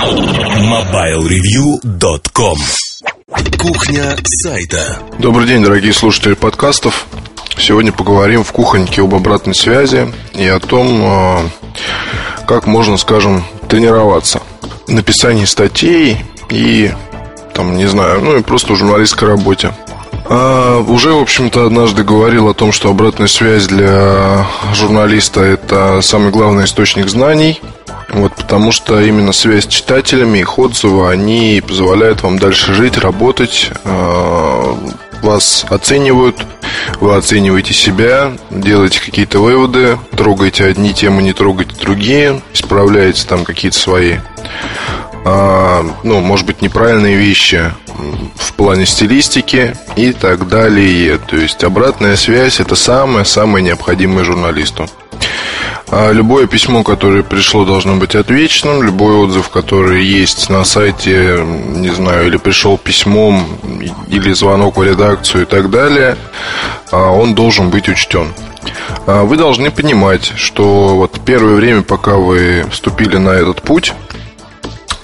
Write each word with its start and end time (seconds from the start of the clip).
MobileReview.com 0.00 2.56
Кухня 3.58 4.16
сайта 4.24 4.98
Добрый 5.18 5.46
день, 5.46 5.62
дорогие 5.62 5.92
слушатели 5.92 6.32
подкастов. 6.32 7.06
Сегодня 7.58 7.92
поговорим 7.92 8.42
в 8.42 8.50
кухоньке 8.50 9.02
об 9.02 9.14
обратной 9.14 9.54
связи 9.54 10.10
и 10.32 10.46
о 10.46 10.58
том, 10.58 11.02
э, 11.02 11.50
как 12.46 12.66
можно, 12.66 12.96
скажем, 12.96 13.44
тренироваться. 13.68 14.40
Написание 14.88 15.46
статей 15.46 16.24
и, 16.48 16.92
там, 17.52 17.76
не 17.76 17.84
знаю, 17.84 18.22
ну 18.22 18.38
и 18.38 18.42
просто 18.42 18.72
в 18.72 18.76
журналистской 18.76 19.28
работе. 19.28 19.74
А, 20.32 20.78
уже, 20.78 21.12
в 21.12 21.20
общем-то, 21.20 21.66
однажды 21.66 22.04
говорил 22.04 22.48
о 22.48 22.54
том, 22.54 22.70
что 22.70 22.88
обратная 22.88 23.26
связь 23.26 23.66
для 23.66 24.46
журналиста– 24.72 25.40
это 25.42 26.00
самый 26.02 26.30
главный 26.30 26.66
источник 26.66 27.08
знаний. 27.08 27.60
Вот, 28.10 28.36
потому 28.36 28.70
что 28.70 29.00
именно 29.00 29.32
связь 29.32 29.64
с 29.64 29.68
читателями, 29.68 30.38
их 30.38 30.56
отзывы, 30.56 31.10
они 31.10 31.60
позволяют 31.66 32.22
вам 32.22 32.38
дальше 32.38 32.74
жить, 32.74 32.96
работать, 32.96 33.72
а, 33.82 34.78
вас 35.20 35.66
оценивают, 35.68 36.46
вы 37.00 37.16
оцениваете 37.16 37.74
себя, 37.74 38.30
делаете 38.50 39.00
какие-то 39.04 39.40
выводы, 39.40 39.98
трогаете 40.16 40.64
одни 40.64 40.94
темы, 40.94 41.22
не 41.22 41.32
трогаете 41.32 41.74
другие, 41.80 42.40
исправляете 42.52 43.26
там 43.26 43.44
какие-то 43.44 43.78
свои, 43.78 44.18
а, 45.24 45.84
ну, 46.04 46.20
может 46.20 46.46
быть, 46.46 46.62
неправильные 46.62 47.16
вещи 47.16 47.72
в 48.36 48.52
плане 48.54 48.86
стилистики 48.86 49.74
и 49.96 50.12
так 50.12 50.48
далее. 50.48 51.18
То 51.18 51.36
есть 51.36 51.64
обратная 51.64 52.16
связь 52.16 52.60
это 52.60 52.74
самое-самое 52.74 53.64
необходимое 53.64 54.24
журналисту. 54.24 54.88
А 55.92 56.12
любое 56.12 56.46
письмо, 56.46 56.84
которое 56.84 57.24
пришло, 57.24 57.64
должно 57.64 57.96
быть 57.96 58.14
отвеченным. 58.14 58.82
Любой 58.82 59.14
отзыв, 59.14 59.48
который 59.48 60.04
есть 60.04 60.48
на 60.48 60.64
сайте, 60.64 61.44
не 61.44 61.90
знаю, 61.90 62.28
или 62.28 62.36
пришел 62.36 62.78
письмом, 62.78 63.44
или 64.08 64.32
звонок 64.32 64.76
в 64.76 64.84
редакцию 64.84 65.42
и 65.42 65.46
так 65.46 65.68
далее, 65.70 66.16
а, 66.92 67.10
он 67.10 67.34
должен 67.34 67.70
быть 67.70 67.88
учтен. 67.88 68.28
А 69.06 69.24
вы 69.24 69.36
должны 69.36 69.72
понимать, 69.72 70.32
что 70.36 70.96
вот 70.96 71.20
первое 71.24 71.54
время, 71.54 71.82
пока 71.82 72.16
вы 72.16 72.64
вступили 72.70 73.16
на 73.16 73.30
этот 73.30 73.62
путь, 73.62 73.92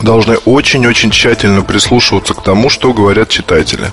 должны 0.00 0.36
очень-очень 0.38 1.10
тщательно 1.10 1.62
прислушиваться 1.62 2.34
к 2.34 2.42
тому, 2.42 2.68
что 2.70 2.92
говорят 2.92 3.28
читатели. 3.28 3.92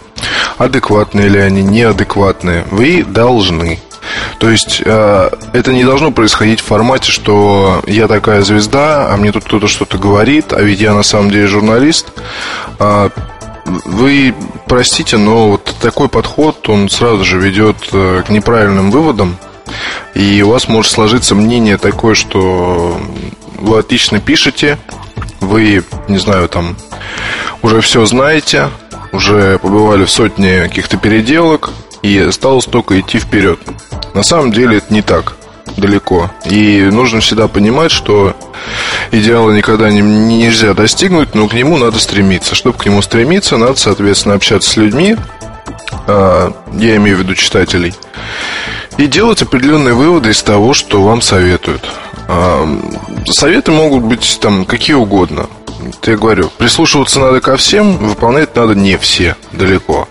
Адекватные 0.58 1.30
ли 1.30 1.40
они, 1.40 1.62
неадекватные. 1.62 2.66
Вы 2.72 3.04
должны. 3.04 3.80
То 4.40 4.50
есть 4.50 4.82
э, 4.86 5.30
это 5.54 5.74
не 5.74 5.84
должно 5.84 6.12
происходить 6.12 6.60
в 6.60 6.66
формате, 6.66 7.12
что 7.12 7.82
я 7.88 8.08
такая 8.08 8.42
звезда, 8.42 9.12
а 9.12 9.18
мне 9.18 9.32
тут 9.32 9.46
кто-то 9.46 9.68
что-то 9.68 9.98
говорит, 9.98 10.54
а 10.54 10.62
ведь 10.62 10.82
я 10.82 10.94
на 10.94 11.04
самом 11.04 11.32
деле 11.32 11.48
журналист. 11.48 12.08
Э, 12.80 13.10
вы 13.66 14.36
простите, 14.68 15.18
но 15.18 15.52
вот 15.52 15.74
такой 15.82 16.10
подход, 16.10 16.68
он 16.68 16.90
сразу 16.90 17.24
же 17.24 17.40
ведет 17.40 17.78
э, 17.94 18.24
к 18.26 18.30
неправильным 18.30 18.92
выводам. 18.92 19.38
И 20.14 20.42
у 20.42 20.50
вас 20.50 20.68
может 20.68 20.92
сложиться 20.92 21.34
мнение 21.34 21.78
такое, 21.78 22.14
что 22.14 23.00
вы 23.58 23.80
отлично 23.80 24.20
пишете, 24.20 24.78
вы, 25.48 25.84
не 26.08 26.18
знаю, 26.18 26.50
там 26.50 26.76
уже 27.62 27.82
все 27.82 28.06
знаете, 28.06 28.70
уже 29.12 29.60
побывали 29.60 30.06
в 30.06 30.12
сотне 30.12 30.64
каких-то 30.64 30.98
переделок, 30.98 31.72
и 32.02 32.20
осталось 32.20 32.66
только 32.66 33.00
идти 33.00 33.20
вперед. 33.20 33.60
На 34.14 34.24
самом 34.24 34.52
деле 34.52 34.78
это 34.78 34.94
не 34.94 35.02
так 35.02 35.36
далеко. 35.78 36.30
И 36.46 36.82
нужно 36.92 37.22
всегда 37.22 37.48
понимать, 37.48 37.92
что 37.92 38.36
идеала 39.12 39.52
никогда 39.52 39.90
не, 39.90 40.02
нельзя 40.02 40.74
достигнуть, 40.74 41.36
но 41.36 41.48
к 41.48 41.54
нему 41.54 41.78
надо 41.78 42.00
стремиться. 42.00 42.56
Чтобы 42.56 42.78
к 42.78 42.86
нему 42.86 43.02
стремиться, 43.02 43.58
надо, 43.58 43.76
соответственно, 43.76 44.36
общаться 44.36 44.70
с 44.70 44.78
людьми, 44.78 45.16
а, 46.08 46.52
я 46.74 46.98
имею 46.98 47.18
в 47.18 47.20
виду 47.22 47.36
читателей, 47.36 47.94
и 48.98 49.08
делать 49.08 49.42
определенные 49.42 49.94
выводы 49.94 50.32
из 50.32 50.44
того, 50.44 50.74
что 50.74 51.02
вам 51.02 51.22
советуют. 51.22 51.84
А, 52.28 52.68
советы 53.26 53.72
могут 53.72 54.04
быть 54.04 54.40
там 54.42 54.66
какие 54.66 54.96
угодно. 54.96 55.48
Я 56.04 56.18
говорю, 56.18 56.50
прислушиваться 56.58 57.20
надо 57.20 57.42
ко 57.42 57.58
всем, 57.58 57.98
выполнять 57.98 58.56
надо 58.56 58.76
не 58.76 58.98
все, 58.98 59.36
далеко. 59.52 60.08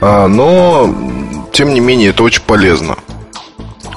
А, 0.00 0.28
но, 0.28 0.94
тем 1.52 1.72
не 1.72 1.80
менее, 1.80 2.10
это 2.10 2.22
очень 2.22 2.42
полезно. 2.42 2.96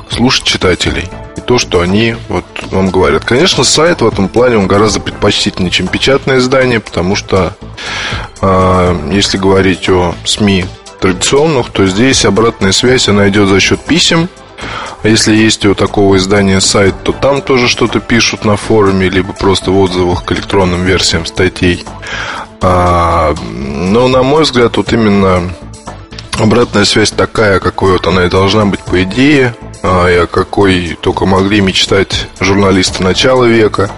Слушать 0.09 0.45
читателей. 0.45 1.09
И 1.35 1.41
то, 1.41 1.57
что 1.57 1.81
они 1.81 2.15
вот 2.29 2.45
вам 2.71 2.89
говорят. 2.89 3.25
Конечно, 3.25 3.63
сайт 3.63 4.01
в 4.01 4.07
этом 4.07 4.27
плане 4.27 4.57
он 4.57 4.67
гораздо 4.67 4.99
предпочтительнее, 4.99 5.71
чем 5.71 5.87
печатное 5.87 6.37
издание, 6.37 6.79
потому 6.79 7.15
что 7.15 7.55
э, 8.41 9.09
если 9.11 9.37
говорить 9.37 9.89
о 9.89 10.15
СМИ 10.25 10.65
традиционных, 10.99 11.69
то 11.71 11.85
здесь 11.85 12.25
обратная 12.25 12.71
связь, 12.71 13.07
она 13.07 13.29
идет 13.29 13.49
за 13.49 13.59
счет 13.59 13.79
писем, 13.81 14.29
а 15.03 15.07
если 15.07 15.35
есть 15.35 15.65
у 15.65 15.75
такого 15.75 16.17
издания 16.17 16.59
сайт, 16.59 16.95
то 17.03 17.11
там 17.11 17.41
тоже 17.41 17.67
что-то 17.67 17.99
пишут 17.99 18.45
на 18.45 18.57
форуме, 18.57 19.09
либо 19.09 19.33
просто 19.33 19.71
в 19.71 19.77
отзывах 19.79 20.25
к 20.25 20.31
электронным 20.31 20.83
версиям 20.83 21.25
статей. 21.25 21.85
А, 22.61 23.35
но, 23.49 24.07
на 24.07 24.23
мой 24.23 24.43
взгляд, 24.43 24.77
вот 24.77 24.91
именно 24.91 25.43
обратная 26.39 26.85
связь 26.85 27.11
такая, 27.11 27.59
какой 27.59 27.93
вот 27.93 28.07
она 28.07 28.25
и 28.25 28.29
должна 28.29 28.65
быть 28.65 28.81
по 28.81 29.01
идее, 29.03 29.55
а, 29.83 30.07
и 30.07 30.15
о 30.15 30.27
какой 30.27 30.97
только 31.01 31.25
могли 31.25 31.61
мечтать 31.61 32.27
журналисты 32.39 33.03
начала 33.03 33.45
века. 33.45 33.91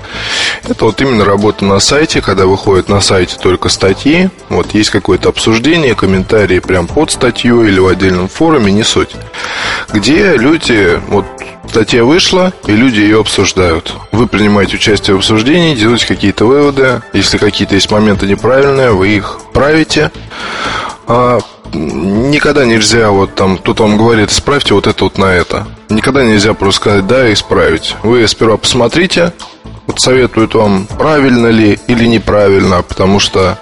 Это 0.69 0.85
вот 0.85 1.01
именно 1.01 1.25
работа 1.25 1.65
на 1.65 1.79
сайте, 1.79 2.21
когда 2.21 2.45
выходят 2.45 2.89
на 2.89 3.01
сайте 3.01 3.37
только 3.41 3.69
статьи, 3.69 4.29
вот 4.49 4.75
есть 4.75 4.91
какое-то 4.91 5.29
обсуждение, 5.29 5.95
комментарии 5.95 6.59
прям 6.59 6.85
под 6.85 7.09
статью 7.09 7.63
или 7.63 7.79
в 7.79 7.87
отдельном 7.87 8.27
форуме, 8.27 8.71
не 8.71 8.83
суть. 8.83 9.09
Где 9.91 10.37
люди, 10.37 11.01
вот 11.07 11.25
статья 11.67 12.03
вышла, 12.03 12.53
и 12.67 12.73
люди 12.73 12.99
ее 12.99 13.19
обсуждают. 13.19 13.95
Вы 14.11 14.27
принимаете 14.27 14.75
участие 14.75 15.15
в 15.15 15.19
обсуждении, 15.19 15.73
делаете 15.73 16.05
какие-то 16.05 16.45
выводы. 16.45 17.01
Если 17.13 17.39
какие-то 17.39 17.73
есть 17.73 17.89
моменты 17.89 18.27
неправильные, 18.27 18.91
вы 18.91 19.09
их 19.09 19.39
правите. 19.53 20.11
А 21.07 21.39
никогда 21.73 22.65
нельзя 22.65 23.09
вот 23.09 23.33
там, 23.33 23.57
кто-то 23.57 23.83
вам 23.83 23.97
говорит, 23.97 24.29
исправьте 24.29 24.75
вот 24.75 24.85
это 24.85 25.03
вот 25.03 25.17
на 25.17 25.33
это. 25.33 25.67
Никогда 25.89 26.23
нельзя 26.23 26.53
просто 26.53 26.81
сказать 26.81 27.07
да 27.07 27.27
и 27.27 27.33
исправить. 27.33 27.95
Вы 28.03 28.27
сперва 28.27 28.57
посмотрите, 28.57 29.33
вот 29.87 29.99
советуют 29.99 30.53
вам, 30.55 30.85
правильно 30.85 31.47
ли 31.47 31.79
или 31.87 32.05
неправильно, 32.05 32.81
потому 32.81 33.19
что, 33.19 33.57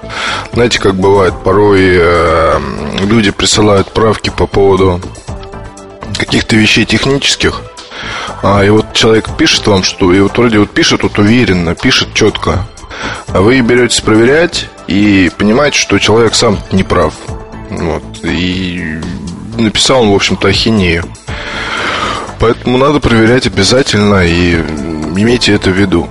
знаете, 0.53 0.79
как 0.79 0.95
бывает, 0.95 1.33
порой 1.43 1.81
э, 1.83 2.59
люди 3.03 3.31
присылают 3.31 3.91
правки 3.91 4.29
по 4.29 4.47
поводу 4.47 5.01
каких-то 6.17 6.55
вещей 6.55 6.85
технических, 6.85 7.61
а, 8.43 8.63
и 8.63 8.69
вот 8.69 8.93
человек 8.93 9.25
пишет 9.37 9.67
вам, 9.67 9.83
что 9.83 10.13
и 10.13 10.19
вот 10.19 10.37
вроде 10.37 10.59
вот 10.59 10.69
пишет 10.71 11.03
вот 11.03 11.17
уверенно, 11.17 11.75
пишет 11.75 12.13
четко, 12.13 12.67
а 13.27 13.41
вы 13.41 13.59
беретесь 13.61 14.01
проверять 14.01 14.67
и 14.87 15.31
понимаете, 15.37 15.77
что 15.77 15.99
человек 15.99 16.35
сам 16.35 16.59
не 16.71 16.83
прав. 16.83 17.13
Вот. 17.69 18.03
И 18.23 18.99
написал 19.57 20.03
он, 20.03 20.11
в 20.11 20.15
общем-то, 20.15 20.47
ахинею. 20.47 21.03
Поэтому 22.39 22.77
надо 22.77 22.99
проверять 22.99 23.47
обязательно 23.47 24.23
и 24.25 24.61
имейте 25.23 25.53
это 25.53 25.69
в 25.72 25.73
виду. 25.73 26.07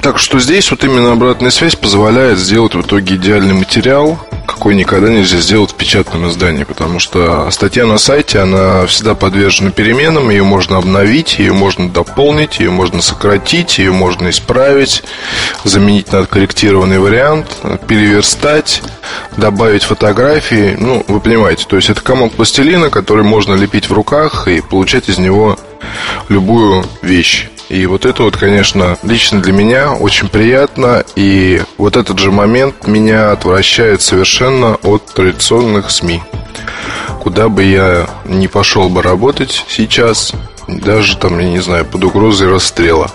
Так 0.00 0.18
что 0.18 0.38
здесь 0.38 0.70
вот 0.70 0.84
именно 0.84 1.12
обратная 1.12 1.50
связь 1.50 1.74
позволяет 1.74 2.38
сделать 2.38 2.74
в 2.74 2.80
итоге 2.82 3.16
идеальный 3.16 3.54
материал, 3.54 4.18
какой 4.46 4.76
никогда 4.76 5.08
нельзя 5.08 5.38
сделать 5.38 5.72
в 5.72 5.74
печатном 5.74 6.28
издании, 6.28 6.62
потому 6.62 7.00
что 7.00 7.50
статья 7.50 7.86
на 7.86 7.98
сайте, 7.98 8.38
она 8.38 8.86
всегда 8.86 9.16
подвержена 9.16 9.72
переменам, 9.72 10.30
ее 10.30 10.44
можно 10.44 10.78
обновить, 10.78 11.40
ее 11.40 11.52
можно 11.52 11.88
дополнить, 11.88 12.60
ее 12.60 12.70
можно 12.70 13.02
сократить, 13.02 13.78
ее 13.78 13.90
можно 13.90 14.30
исправить, 14.30 15.02
заменить 15.64 16.12
на 16.12 16.24
корректированный 16.24 17.00
вариант, 17.00 17.56
переверстать, 17.88 18.82
добавить 19.36 19.82
фотографии, 19.82 20.76
ну, 20.78 21.04
вы 21.08 21.18
понимаете, 21.18 21.66
то 21.68 21.74
есть 21.74 21.90
это 21.90 22.00
комок 22.00 22.32
пластилина, 22.34 22.90
который 22.90 23.24
можно 23.24 23.54
лепить 23.54 23.88
в 23.90 23.92
руках 23.92 24.46
и 24.46 24.60
получать 24.60 25.08
из 25.08 25.18
него 25.18 25.58
любую 26.28 26.84
вещь. 27.02 27.48
И 27.68 27.86
вот 27.86 28.06
это 28.06 28.22
вот, 28.22 28.36
конечно, 28.36 28.96
лично 29.02 29.40
для 29.40 29.52
меня 29.52 29.92
очень 29.92 30.28
приятно. 30.28 31.04
И 31.16 31.62
вот 31.78 31.96
этот 31.96 32.18
же 32.18 32.30
момент 32.30 32.86
меня 32.86 33.32
отвращает 33.32 34.02
совершенно 34.02 34.76
от 34.76 35.04
традиционных 35.06 35.90
СМИ. 35.90 36.22
Куда 37.20 37.48
бы 37.48 37.64
я 37.64 38.08
не 38.24 38.46
пошел 38.46 38.88
бы 38.88 39.02
работать 39.02 39.64
сейчас, 39.68 40.32
даже 40.68 41.16
там, 41.16 41.38
я 41.38 41.48
не 41.48 41.58
знаю, 41.58 41.84
под 41.84 42.04
угрозой 42.04 42.48
расстрела. 42.48 43.10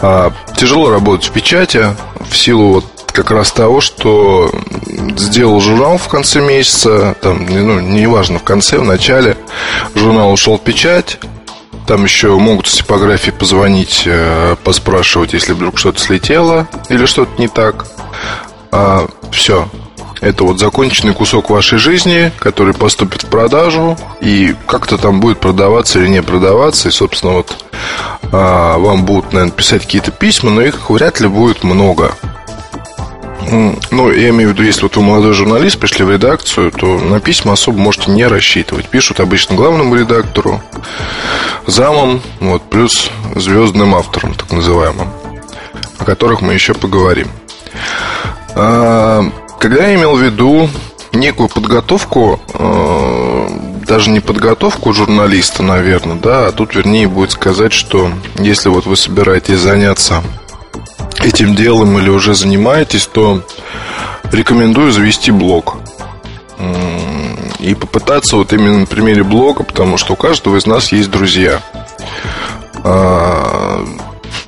А, 0.00 0.32
тяжело 0.56 0.90
работать 0.90 1.28
в 1.28 1.32
печати 1.32 1.96
в 2.28 2.36
силу 2.36 2.74
вот 2.74 2.84
как 3.06 3.30
раз 3.30 3.50
того, 3.50 3.80
что 3.80 4.52
сделал 5.16 5.58
журнал 5.60 5.96
в 5.96 6.08
конце 6.08 6.42
месяца, 6.42 7.16
там, 7.22 7.46
ну, 7.48 7.80
неважно, 7.80 8.38
в 8.38 8.42
конце, 8.42 8.78
в 8.78 8.84
начале, 8.84 9.38
журнал 9.94 10.30
ушел 10.32 10.58
в 10.58 10.62
печать, 10.62 11.18
Там 11.86 12.02
еще 12.02 12.36
могут 12.36 12.66
с 12.66 12.78
типографии 12.78 13.30
позвонить, 13.30 14.02
э, 14.06 14.56
поспрашивать, 14.64 15.32
если 15.34 15.52
вдруг 15.52 15.78
что-то 15.78 16.00
слетело 16.00 16.66
или 16.88 17.06
что-то 17.06 17.40
не 17.40 17.46
так. 17.46 17.86
А, 18.72 19.06
все. 19.30 19.68
Это 20.20 20.44
вот 20.44 20.58
законченный 20.58 21.14
кусок 21.14 21.50
вашей 21.50 21.78
жизни, 21.78 22.32
который 22.38 22.74
поступит 22.74 23.22
в 23.22 23.26
продажу 23.26 23.96
и 24.20 24.56
как-то 24.66 24.98
там 24.98 25.20
будет 25.20 25.38
продаваться 25.38 26.00
или 26.00 26.08
не 26.08 26.22
продаваться. 26.22 26.88
И, 26.88 26.92
собственно, 26.92 27.34
вот 27.34 27.64
а, 28.32 28.78
вам 28.78 29.04
будут, 29.04 29.32
наверное, 29.32 29.54
писать 29.54 29.82
какие-то 29.82 30.10
письма, 30.10 30.50
но 30.50 30.62
их 30.62 30.90
вряд 30.90 31.20
ли 31.20 31.28
будет 31.28 31.62
много. 31.62 32.14
Ну, 33.90 34.10
я 34.10 34.30
имею 34.30 34.50
в 34.50 34.52
виду, 34.54 34.64
если 34.64 34.82
вот 34.82 34.96
вы 34.96 35.02
молодой 35.02 35.32
журналист, 35.32 35.78
пришли 35.78 36.04
в 36.04 36.10
редакцию, 36.10 36.72
то 36.72 36.98
на 36.98 37.20
письма 37.20 37.52
особо 37.52 37.78
можете 37.78 38.10
не 38.10 38.26
рассчитывать. 38.26 38.88
Пишут 38.88 39.20
обычно 39.20 39.54
главному 39.54 39.94
редактору, 39.94 40.60
замом, 41.66 42.20
вот, 42.40 42.62
плюс 42.70 43.10
звездным 43.34 43.94
авторам, 43.94 44.34
так 44.34 44.50
называемым, 44.52 45.08
о 45.98 46.04
которых 46.04 46.40
мы 46.40 46.54
еще 46.54 46.74
поговорим. 46.74 47.28
А, 48.54 49.24
когда 49.58 49.86
я 49.86 49.94
имел 49.94 50.16
в 50.16 50.22
виду 50.22 50.68
некую 51.12 51.48
подготовку, 51.48 52.40
а, 52.54 53.48
даже 53.86 54.10
не 54.10 54.20
подготовку 54.20 54.92
журналиста, 54.92 55.62
наверное, 55.62 56.16
да, 56.16 56.46
а 56.46 56.52
тут 56.52 56.74
вернее 56.74 57.08
будет 57.08 57.32
сказать, 57.32 57.72
что 57.72 58.10
если 58.38 58.68
вот 58.68 58.86
вы 58.86 58.96
собираетесь 58.96 59.58
заняться 59.58 60.22
этим 61.22 61.54
делом 61.54 61.98
или 61.98 62.08
уже 62.08 62.34
занимаетесь, 62.34 63.06
то 63.06 63.42
рекомендую 64.32 64.92
завести 64.92 65.30
блог. 65.30 65.78
И 67.60 67.74
попытаться 67.74 68.36
вот 68.36 68.52
именно 68.52 68.78
на 68.78 68.86
примере 68.86 69.22
блога, 69.22 69.62
потому 69.62 69.96
что 69.96 70.12
у 70.12 70.16
каждого 70.16 70.56
из 70.56 70.66
нас 70.66 70.92
есть 70.92 71.10
друзья. 71.10 71.60
А, 72.84 73.84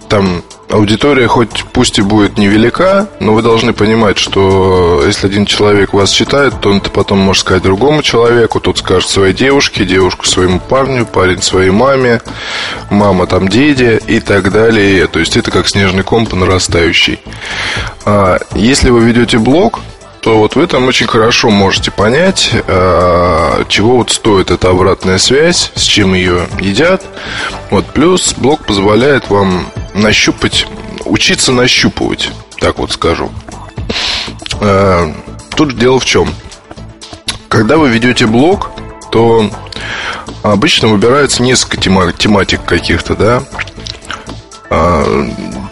там 0.08 0.42
аудитория 0.70 1.26
хоть 1.26 1.64
пусть 1.72 1.98
и 1.98 2.02
будет 2.02 2.38
невелика, 2.38 3.08
но 3.20 3.32
вы 3.32 3.42
должны 3.42 3.72
понимать, 3.72 4.18
что 4.18 5.02
если 5.04 5.26
один 5.26 5.46
человек 5.46 5.92
вас 5.92 6.10
читает, 6.10 6.54
то 6.60 6.70
он 6.70 6.78
это 6.78 6.90
потом 6.90 7.18
может 7.18 7.40
сказать 7.42 7.62
другому 7.62 8.02
человеку, 8.02 8.60
тот 8.60 8.78
скажет 8.78 9.08
своей 9.08 9.34
девушке, 9.34 9.84
девушку 9.84 10.26
своему 10.26 10.60
парню, 10.60 11.06
парень 11.06 11.42
своей 11.42 11.70
маме, 11.70 12.20
мама 12.90 13.26
там 13.26 13.48
деде 13.48 14.00
и 14.06 14.20
так 14.20 14.52
далее. 14.52 15.06
То 15.06 15.18
есть 15.18 15.36
это 15.36 15.50
как 15.50 15.68
снежный 15.68 16.02
ком 16.02 16.26
по 16.26 16.36
нарастающей. 16.36 17.20
А 18.04 18.38
если 18.54 18.90
вы 18.90 19.00
ведете 19.00 19.38
блог, 19.38 19.80
то 20.28 20.40
вот 20.40 20.56
вы 20.56 20.66
там 20.66 20.86
очень 20.86 21.06
хорошо 21.06 21.48
можете 21.48 21.90
понять, 21.90 22.50
а, 22.66 23.64
чего 23.66 23.96
вот 23.96 24.10
стоит 24.10 24.50
эта 24.50 24.68
обратная 24.68 25.16
связь, 25.16 25.72
с 25.74 25.80
чем 25.80 26.12
ее 26.12 26.46
едят. 26.60 27.02
Вот 27.70 27.86
плюс 27.86 28.34
блог 28.34 28.66
позволяет 28.66 29.30
вам 29.30 29.70
нащупать, 29.94 30.66
учиться 31.06 31.52
нащупывать, 31.52 32.28
так 32.60 32.76
вот 32.76 32.92
скажу. 32.92 33.30
А, 34.60 35.10
тут 35.56 35.78
дело 35.78 35.98
в 35.98 36.04
чем. 36.04 36.28
Когда 37.48 37.78
вы 37.78 37.88
ведете 37.88 38.26
блог, 38.26 38.70
то 39.10 39.50
обычно 40.42 40.88
выбирается 40.88 41.42
несколько 41.42 41.78
тематик 41.78 42.62
каких-то, 42.66 43.16
да. 43.16 43.42
А, 44.68 45.26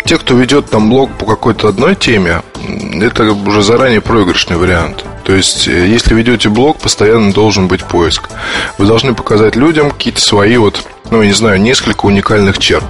те, 0.06 0.16
кто 0.16 0.32
ведет 0.32 0.70
там 0.70 0.88
блог 0.88 1.10
по 1.18 1.26
какой-то 1.26 1.68
одной 1.68 1.94
теме, 1.94 2.40
это 3.02 3.32
уже 3.32 3.62
заранее 3.62 4.00
проигрышный 4.00 4.56
вариант. 4.56 5.04
То 5.24 5.32
есть, 5.34 5.68
э, 5.68 5.86
если 5.86 6.14
ведете 6.14 6.48
блог, 6.48 6.78
постоянно 6.78 7.32
должен 7.32 7.68
быть 7.68 7.84
поиск. 7.84 8.28
Вы 8.78 8.86
должны 8.86 9.14
показать 9.14 9.56
людям 9.56 9.90
какие-то 9.90 10.20
свои 10.20 10.56
вот, 10.56 10.86
ну, 11.10 11.22
не 11.22 11.32
знаю, 11.32 11.60
несколько 11.60 12.06
уникальных 12.06 12.58
черт. 12.58 12.86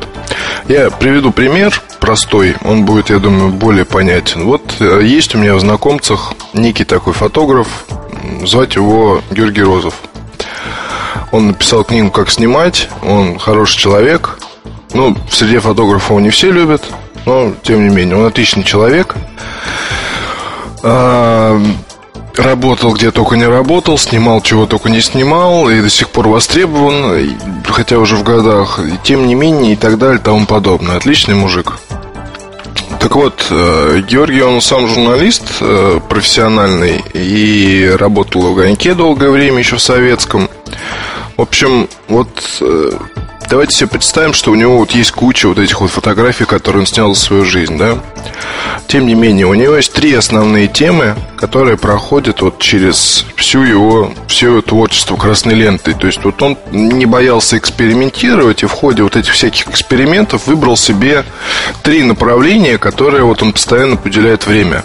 Я 0.68 0.90
приведу 0.90 1.32
пример 1.32 1.80
простой, 2.00 2.56
он 2.62 2.84
будет, 2.84 3.10
я 3.10 3.18
думаю, 3.18 3.50
более 3.52 3.84
понятен. 3.84 4.44
Вот 4.44 4.62
э, 4.80 5.00
есть 5.02 5.34
у 5.34 5.38
меня 5.38 5.54
в 5.54 5.60
знакомцах 5.60 6.34
некий 6.52 6.84
такой 6.84 7.12
фотограф, 7.12 7.68
звать 8.44 8.76
его 8.76 9.22
Георгий 9.30 9.62
Розов. 9.62 9.94
Он 11.32 11.48
написал 11.48 11.84
книгу 11.84 12.10
«Как 12.10 12.30
снимать», 12.30 12.88
он 13.02 13.38
хороший 13.38 13.78
человек, 13.78 14.38
ну, 14.94 15.16
в 15.28 15.34
среде 15.34 15.60
фотографов 15.60 16.10
его 16.10 16.20
не 16.20 16.30
все 16.30 16.50
любят, 16.50 16.82
но, 17.26 17.52
тем 17.62 17.86
не 17.86 17.94
менее, 17.94 18.16
он 18.16 18.24
отличный 18.24 18.62
человек. 18.62 19.16
А, 20.88 21.60
работал 22.36 22.94
где 22.94 23.10
только 23.10 23.36
не 23.36 23.46
работал, 23.46 23.98
снимал 23.98 24.40
чего 24.40 24.66
только 24.66 24.88
не 24.88 25.00
снимал, 25.00 25.68
и 25.68 25.80
до 25.80 25.90
сих 25.90 26.10
пор 26.10 26.28
востребован, 26.28 27.34
хотя 27.66 27.98
уже 27.98 28.14
в 28.14 28.22
годах, 28.22 28.78
и 28.78 28.96
тем 29.02 29.26
не 29.26 29.34
менее, 29.34 29.72
и 29.72 29.76
так 29.76 29.98
далее, 29.98 30.18
и 30.18 30.22
тому 30.22 30.46
подобное. 30.46 30.96
Отличный 30.96 31.34
мужик. 31.34 31.72
Так 33.00 33.16
вот, 33.16 33.46
э, 33.50 34.02
Георгий, 34.06 34.42
он 34.42 34.60
сам 34.60 34.86
журналист 34.86 35.44
э, 35.60 35.98
профессиональный 36.08 37.02
и 37.14 37.92
работал 37.98 38.42
в 38.42 38.46
«Огоньке» 38.52 38.94
долгое 38.94 39.30
время, 39.30 39.58
еще 39.58 39.76
в 39.76 39.82
советском. 39.82 40.48
В 41.36 41.42
общем, 41.42 41.88
вот 42.08 42.28
э, 42.60 42.92
давайте 43.48 43.76
себе 43.76 43.88
представим, 43.88 44.32
что 44.32 44.50
у 44.50 44.54
него 44.54 44.78
вот 44.78 44.92
есть 44.92 45.12
куча 45.12 45.48
вот 45.48 45.58
этих 45.58 45.80
вот 45.80 45.90
фотографий, 45.90 46.44
которые 46.44 46.80
он 46.80 46.86
снял 46.86 47.14
за 47.14 47.20
свою 47.20 47.44
жизнь, 47.44 47.76
да. 47.78 47.98
Тем 48.88 49.06
не 49.06 49.14
менее, 49.14 49.46
у 49.46 49.54
него 49.54 49.76
есть 49.76 49.92
три 49.92 50.14
основные 50.14 50.68
темы, 50.68 51.16
которые 51.36 51.76
проходят 51.76 52.40
вот 52.40 52.58
через 52.58 53.24
всю 53.36 53.62
его, 53.62 54.12
все 54.28 54.48
его 54.48 54.62
творчество 54.62 55.16
красной 55.16 55.54
лентой. 55.54 55.94
То 55.94 56.06
есть 56.06 56.24
вот 56.24 56.40
он 56.42 56.56
не 56.70 57.06
боялся 57.06 57.58
экспериментировать 57.58 58.62
и 58.62 58.66
в 58.66 58.72
ходе 58.72 59.02
вот 59.02 59.16
этих 59.16 59.32
всяких 59.32 59.68
экспериментов 59.68 60.46
выбрал 60.46 60.76
себе 60.76 61.24
три 61.82 62.02
направления, 62.02 62.78
которые 62.78 63.24
вот 63.24 63.42
он 63.42 63.52
постоянно 63.52 63.98
уделяет 64.04 64.46
время. 64.46 64.84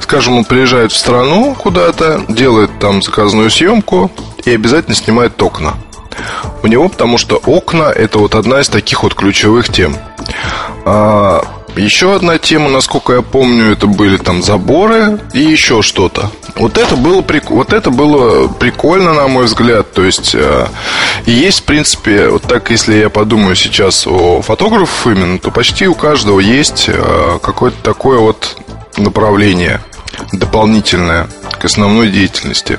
Скажем, 0.00 0.38
он 0.38 0.44
приезжает 0.44 0.92
в 0.92 0.96
страну 0.96 1.54
куда-то, 1.54 2.24
делает 2.28 2.70
там 2.80 3.02
заказную 3.02 3.50
съемку 3.50 4.10
и 4.44 4.50
обязательно 4.50 4.94
снимает 4.94 5.40
окна 5.42 5.74
у 6.62 6.66
него, 6.66 6.88
потому 6.88 7.18
что 7.18 7.36
окна 7.36 7.84
это 7.84 8.18
вот 8.18 8.34
одна 8.34 8.60
из 8.60 8.68
таких 8.68 9.02
вот 9.02 9.14
ключевых 9.14 9.68
тем. 9.68 9.96
А, 10.84 11.42
еще 11.78 12.14
одна 12.14 12.38
тема, 12.38 12.70
насколько 12.70 13.12
я 13.12 13.22
помню, 13.22 13.72
это 13.72 13.86
были 13.86 14.16
там 14.16 14.42
заборы 14.42 15.20
и 15.32 15.40
еще 15.40 15.82
что-то. 15.82 16.30
Вот 16.56 16.76
это 16.76 16.96
было 16.96 17.22
прик... 17.22 17.50
вот 17.50 17.72
это 17.72 17.90
было 17.90 18.48
прикольно, 18.48 19.14
на 19.14 19.28
мой 19.28 19.44
взгляд. 19.44 19.92
То 19.92 20.04
есть 20.04 20.34
э, 20.34 20.66
есть, 21.24 21.60
в 21.60 21.62
принципе, 21.64 22.30
вот 22.30 22.42
так, 22.42 22.70
если 22.70 22.96
я 22.96 23.10
подумаю 23.10 23.54
сейчас 23.54 24.06
о 24.06 24.42
фотографах 24.42 25.14
именно, 25.14 25.38
то 25.38 25.50
почти 25.52 25.86
у 25.86 25.94
каждого 25.94 26.40
есть 26.40 26.86
э, 26.88 27.38
какое-то 27.40 27.80
такое 27.82 28.18
вот 28.18 28.56
направление 28.96 29.80
дополнительное 30.32 31.28
к 31.58 31.64
основной 31.64 32.10
деятельности. 32.10 32.78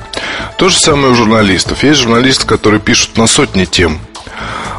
То 0.57 0.69
же 0.69 0.77
самое 0.77 1.11
у 1.11 1.15
журналистов. 1.15 1.83
Есть 1.83 1.99
журналисты, 1.99 2.47
которые 2.47 2.79
пишут 2.79 3.17
на 3.17 3.27
сотни 3.27 3.65
тем. 3.65 3.99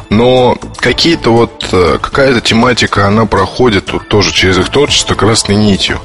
Но 0.09 0.57
какие-то 0.77 1.31
вот 1.31 1.69
э, 1.71 1.97
какая-то 2.01 2.41
тематика, 2.41 3.07
она 3.07 3.25
проходит 3.25 3.93
вот 3.93 4.09
тоже 4.09 4.33
через 4.33 4.57
их 4.57 4.69
творчество 4.69 5.15
красной 5.15 5.55
нитью. 5.55 5.99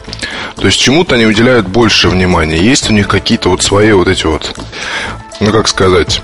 То 0.54 0.66
есть 0.66 0.78
чему-то 0.80 1.16
они 1.16 1.26
уделяют 1.26 1.66
больше 1.66 2.08
внимания. 2.08 2.58
Есть 2.58 2.88
у 2.88 2.92
них 2.92 3.08
какие-то 3.08 3.48
вот 3.48 3.64
свои 3.64 3.90
вот 3.90 4.06
эти 4.06 4.26
вот, 4.26 4.56
ну 5.40 5.50
как 5.50 5.66
сказать, 5.66 6.22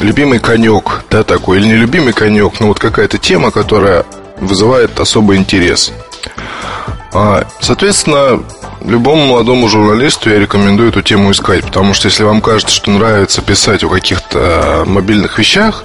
любимый 0.00 0.38
конек, 0.38 1.02
да, 1.10 1.24
такой, 1.24 1.58
или 1.58 1.66
нелюбимый 1.66 2.12
конек, 2.12 2.60
но 2.60 2.68
вот 2.68 2.78
какая-то 2.78 3.18
тема, 3.18 3.50
которая 3.50 4.04
вызывает 4.38 5.00
особый 5.00 5.38
интерес. 5.38 5.92
А, 7.12 7.46
соответственно, 7.60 8.42
любому 8.82 9.26
молодому 9.26 9.68
журналисту 9.68 10.30
я 10.30 10.38
рекомендую 10.38 10.90
эту 10.90 11.02
тему 11.02 11.30
искать, 11.32 11.64
потому 11.64 11.94
что 11.94 12.08
если 12.08 12.24
вам 12.24 12.40
кажется, 12.40 12.74
что 12.74 12.90
нравится 12.90 13.42
писать 13.42 13.84
о 13.84 13.88
каких-то 13.88 14.38
а, 14.38 14.84
мобильных 14.84 15.38
вещах, 15.38 15.84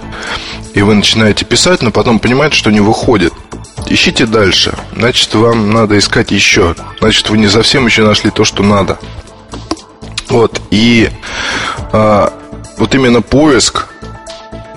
и 0.74 0.82
вы 0.82 0.94
начинаете 0.94 1.46
писать, 1.46 1.82
но 1.82 1.92
потом 1.92 2.20
понимаете, 2.20 2.56
что 2.56 2.72
не 2.72 2.80
выходит, 2.80 3.34
ищите 3.88 4.26
дальше. 4.26 4.74
Значит, 4.96 5.34
вам 5.36 5.72
надо 5.72 5.98
искать 5.98 6.32
еще. 6.32 6.76
Значит, 7.00 7.30
вы 7.30 7.38
не 7.38 7.48
совсем 7.48 7.86
еще 7.86 8.04
нашли 8.04 8.30
то, 8.32 8.46
что 8.46 8.64
надо. 8.64 9.00
Вот, 10.30 10.62
и 10.72 11.10
а, 11.92 12.34
вот 12.78 12.96
именно 12.96 13.22
поиск, 13.22 13.88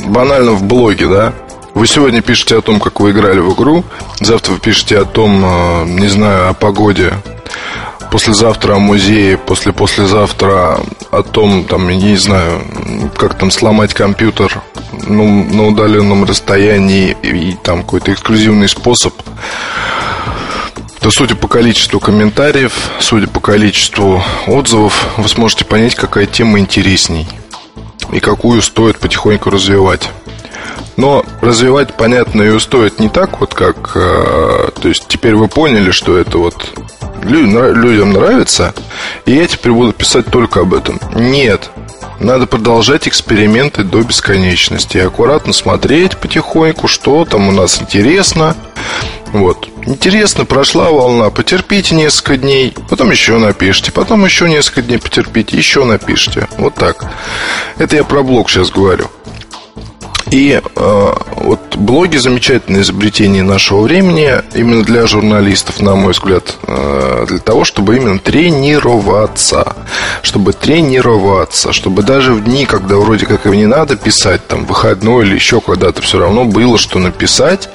банально 0.00 0.52
в 0.52 0.64
блоге, 0.64 1.06
да, 1.06 1.32
вы 1.74 1.86
сегодня 1.88 2.22
пишете 2.22 2.56
о 2.56 2.62
том, 2.62 2.78
как 2.80 3.00
вы 3.00 3.10
играли 3.10 3.40
в 3.40 3.52
игру, 3.54 3.84
завтра 4.20 4.52
вы 4.52 4.58
пишете 4.60 4.98
о 4.98 5.04
том, 5.04 5.42
а, 5.44 5.84
не 5.84 6.06
знаю, 6.06 6.50
о 6.50 6.54
погоде, 6.54 7.14
послезавтра 8.10 8.74
о 8.74 8.78
музее, 8.78 9.36
после 9.36 9.72
послезавтра 9.72 10.80
о 11.10 11.22
том, 11.22 11.64
там, 11.64 11.88
я 11.88 11.96
не 11.96 12.16
знаю, 12.16 12.62
как 13.16 13.36
там 13.36 13.50
сломать 13.50 13.92
компьютер 13.92 14.62
ну, 15.06 15.44
на 15.44 15.66
удаленном 15.66 16.24
расстоянии 16.24 17.16
и, 17.22 17.50
и 17.50 17.56
там 17.60 17.82
какой-то 17.82 18.12
эксклюзивный 18.12 18.68
способ, 18.68 19.12
то 21.00 21.10
судя 21.10 21.34
по 21.34 21.48
количеству 21.48 21.98
комментариев, 21.98 22.72
судя 23.00 23.26
по 23.26 23.40
количеству 23.40 24.22
отзывов, 24.46 25.08
вы 25.16 25.28
сможете 25.28 25.64
понять, 25.64 25.96
какая 25.96 26.26
тема 26.26 26.60
интересней 26.60 27.26
и 28.12 28.20
какую 28.20 28.62
стоит 28.62 28.98
потихоньку 28.98 29.50
развивать. 29.50 30.08
Но 30.96 31.24
развивать, 31.40 31.94
понятно, 31.94 32.42
ее 32.42 32.60
стоит 32.60 33.00
не 33.00 33.08
так 33.08 33.40
вот, 33.40 33.54
как... 33.54 33.92
Э, 33.94 34.70
то 34.80 34.88
есть 34.88 35.06
теперь 35.08 35.34
вы 35.34 35.48
поняли, 35.48 35.90
что 35.90 36.16
это 36.16 36.38
вот 36.38 36.72
людям 37.24 38.12
нравится, 38.12 38.74
и 39.24 39.32
я 39.32 39.46
теперь 39.46 39.72
буду 39.72 39.92
писать 39.92 40.26
только 40.26 40.60
об 40.60 40.74
этом. 40.74 41.00
Нет. 41.14 41.70
Надо 42.20 42.46
продолжать 42.46 43.08
эксперименты 43.08 43.82
до 43.82 44.02
бесконечности. 44.02 44.98
И 44.98 45.00
аккуратно 45.00 45.52
смотреть 45.52 46.16
потихоньку, 46.16 46.86
что 46.86 47.24
там 47.24 47.48
у 47.48 47.52
нас 47.52 47.82
интересно. 47.82 48.56
Вот. 49.32 49.68
Интересно, 49.84 50.44
прошла 50.44 50.90
волна, 50.90 51.30
потерпите 51.30 51.96
несколько 51.96 52.36
дней, 52.36 52.72
потом 52.88 53.10
еще 53.10 53.36
напишите, 53.38 53.90
потом 53.90 54.24
еще 54.24 54.48
несколько 54.48 54.82
дней 54.82 54.98
потерпите, 54.98 55.56
еще 55.56 55.84
напишите. 55.84 56.46
Вот 56.56 56.74
так. 56.74 57.04
Это 57.78 57.96
я 57.96 58.04
про 58.04 58.22
блог 58.22 58.48
сейчас 58.48 58.70
говорю. 58.70 59.10
И 60.34 60.60
э, 60.60 61.14
вот 61.36 61.76
блоги 61.76 62.16
замечательное 62.16 62.80
изобретение 62.80 63.44
нашего 63.44 63.82
времени 63.82 64.32
именно 64.56 64.82
для 64.82 65.06
журналистов, 65.06 65.80
на 65.80 65.94
мой 65.94 66.10
взгляд, 66.10 66.56
э, 66.66 67.26
для 67.28 67.38
того, 67.38 67.62
чтобы 67.62 67.94
именно 67.96 68.18
тренироваться, 68.18 69.76
чтобы 70.22 70.52
тренироваться, 70.52 71.72
чтобы 71.72 72.02
даже 72.02 72.32
в 72.32 72.42
дни, 72.42 72.66
когда 72.66 72.96
вроде 72.96 73.26
как 73.26 73.46
и 73.46 73.56
не 73.56 73.66
надо 73.66 73.94
писать, 73.94 74.44
там 74.48 74.64
выходной 74.64 75.24
или 75.24 75.36
еще 75.36 75.60
когда-то, 75.60 76.02
все 76.02 76.18
равно 76.18 76.46
было 76.46 76.78
что 76.78 76.98
написать, 76.98 77.68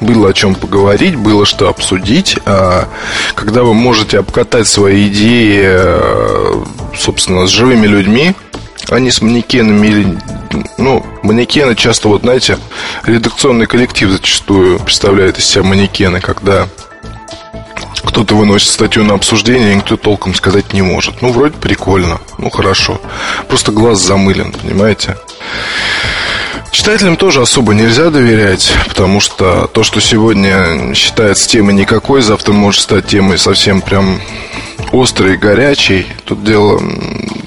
было 0.00 0.30
о 0.30 0.32
чем 0.32 0.56
поговорить, 0.56 1.14
было 1.14 1.46
что 1.46 1.68
обсудить, 1.68 2.36
а 2.44 2.88
когда 3.36 3.62
вы 3.62 3.72
можете 3.72 4.18
обкатать 4.18 4.66
свои 4.66 5.06
идеи, 5.06 5.60
э, 5.62 6.64
собственно, 6.98 7.46
с 7.46 7.50
живыми 7.50 7.86
людьми, 7.86 8.34
не 8.98 9.10
с 9.10 9.22
манекенами 9.22 9.86
или 9.86 10.18
ну, 10.78 11.04
манекены 11.22 11.76
часто, 11.76 12.08
вот 12.08 12.22
знаете, 12.22 12.58
редакционный 13.04 13.66
коллектив 13.66 14.10
зачастую 14.10 14.80
представляет 14.80 15.38
из 15.38 15.44
себя 15.44 15.62
манекены, 15.62 16.20
когда 16.20 16.66
кто-то 18.04 18.34
выносит 18.34 18.68
статью 18.68 19.04
на 19.04 19.14
обсуждение, 19.14 19.72
и 19.72 19.76
никто 19.76 19.96
толком 19.96 20.34
сказать 20.34 20.72
не 20.72 20.82
может. 20.82 21.22
Ну, 21.22 21.32
вроде 21.32 21.54
прикольно, 21.56 22.20
ну, 22.38 22.50
хорошо. 22.50 23.00
Просто 23.48 23.72
глаз 23.72 23.98
замылен, 23.98 24.52
понимаете? 24.52 25.16
Читателям 26.70 27.16
тоже 27.16 27.42
особо 27.42 27.74
нельзя 27.74 28.10
доверять, 28.10 28.72
потому 28.88 29.20
что 29.20 29.66
то, 29.66 29.82
что 29.82 30.00
сегодня 30.00 30.94
считается 30.94 31.48
темой 31.48 31.74
никакой, 31.74 32.22
завтра 32.22 32.52
может 32.52 32.80
стать 32.80 33.06
темой 33.06 33.38
совсем 33.38 33.80
прям 33.80 34.20
острый, 34.92 35.36
горячий. 35.36 36.06
Тут 36.24 36.44
дело 36.44 36.80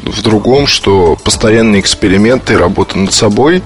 в 0.05 0.21
другом, 0.21 0.67
что 0.67 1.17
постоянные 1.23 1.81
эксперименты, 1.81 2.57
работа 2.57 2.97
над 2.97 3.13
собой, 3.13 3.63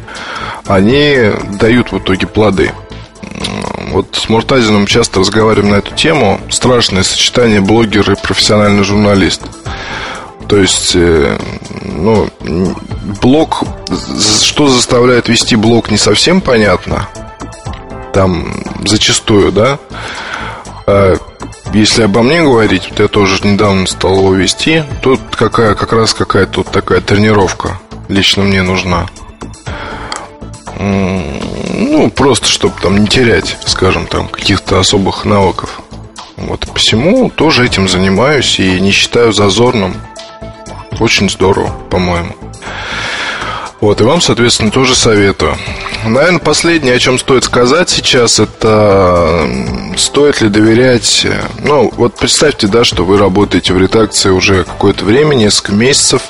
они 0.65 1.31
дают 1.59 1.91
в 1.91 1.99
итоге 1.99 2.27
плоды. 2.27 2.71
Вот 3.91 4.15
с 4.15 4.29
Муртазином 4.29 4.85
часто 4.85 5.19
разговариваем 5.19 5.71
на 5.71 5.77
эту 5.77 5.93
тему. 5.95 6.39
Страшное 6.49 7.03
сочетание 7.03 7.61
блогер 7.61 8.11
и 8.11 8.15
профессиональный 8.15 8.83
журналист. 8.83 9.41
То 10.47 10.57
есть, 10.57 10.93
э, 10.95 11.37
ну, 11.83 12.29
блог, 13.21 13.63
что 14.41 14.67
заставляет 14.67 15.29
вести 15.29 15.55
блог, 15.55 15.91
не 15.91 15.97
совсем 15.97 16.41
понятно. 16.41 17.09
Там 18.13 18.63
зачастую, 18.85 19.51
да. 19.51 19.79
Если 21.77 22.01
обо 22.01 22.23
мне 22.23 22.41
говорить, 22.41 22.87
вот 22.89 22.99
я 22.99 23.07
тоже 23.07 23.37
недавно 23.47 23.85
стал 23.85 24.17
его 24.17 24.33
вести, 24.33 24.83
тут 25.03 25.19
какая, 25.35 25.75
как 25.75 25.93
раз 25.93 26.15
какая-то 26.15 26.53
тут 26.53 26.71
такая 26.71 27.01
тренировка 27.01 27.79
лично 28.07 28.41
мне 28.41 28.63
нужна. 28.63 29.05
Ну, 30.79 32.09
просто 32.09 32.47
чтобы 32.47 32.73
там 32.81 32.97
не 32.97 33.05
терять, 33.05 33.57
скажем, 33.67 34.07
там 34.07 34.27
каких-то 34.27 34.79
особых 34.79 35.23
навыков. 35.23 35.81
Вот 36.35 36.67
посему 36.73 37.29
тоже 37.29 37.67
этим 37.67 37.87
занимаюсь 37.87 38.59
и 38.59 38.79
не 38.79 38.89
считаю 38.89 39.31
зазорным. 39.31 39.93
Очень 40.99 41.29
здорово, 41.29 41.69
по-моему. 41.91 42.35
Вот, 43.81 44.01
и 44.01 44.03
вам, 44.03 44.19
соответственно, 44.19 44.71
тоже 44.71 44.95
советую. 44.95 45.55
Наверное, 46.05 46.39
последнее, 46.39 46.95
о 46.95 46.99
чем 46.99 47.17
стоит 47.19 47.43
сказать 47.43 47.89
сейчас, 47.89 48.39
это 48.39 49.49
стоит 49.97 50.41
ли 50.41 50.49
доверять... 50.49 51.25
Ну, 51.63 51.91
вот 51.95 52.15
представьте, 52.15 52.67
да, 52.67 52.83
что 52.83 53.03
вы 53.03 53.17
работаете 53.17 53.73
в 53.73 53.77
редакции 53.77 54.29
уже 54.29 54.63
какое-то 54.63 55.03
время, 55.05 55.35
несколько 55.35 55.73
месяцев, 55.73 56.21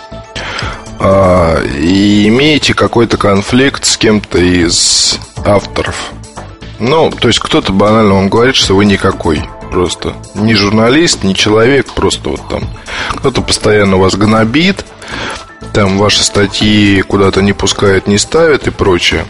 а, 1.00 1.62
и 1.64 2.28
имеете 2.28 2.74
какой-то 2.74 3.18
конфликт 3.18 3.86
с 3.86 3.98
кем-то 3.98 4.40
из 4.40 5.20
авторов. 5.46 6.12
Ну, 6.80 7.12
то 7.12 7.28
есть 7.28 7.40
кто-то 7.40 7.72
банально 7.72 8.16
вам 8.16 8.30
говорит, 8.30 8.56
что 8.56 8.76
вы 8.76 8.86
никакой. 8.86 9.44
Просто 9.72 10.14
не 10.34 10.56
журналист, 10.56 11.24
не 11.24 11.36
человек, 11.36 11.94
просто 11.94 12.30
вот 12.30 12.42
там 12.50 12.64
кто-то 13.16 13.42
постоянно 13.42 13.98
вас 13.98 14.16
гнобит, 14.16 14.86
там 15.74 15.98
ваши 15.98 16.24
статьи 16.24 17.02
куда-то 17.02 17.42
не 17.42 17.54
пускает, 17.54 18.08
не 18.08 18.18
ставит 18.18 18.68
и 18.68 18.72
прочее. 18.72 19.26